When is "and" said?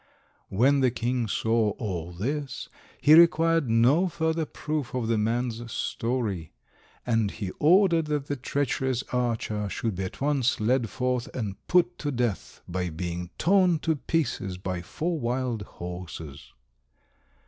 7.05-7.29, 11.35-11.53